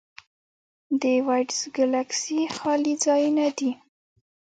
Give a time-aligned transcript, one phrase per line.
[1.01, 3.71] د وایډز ګلکسي خالي ځایونه دي.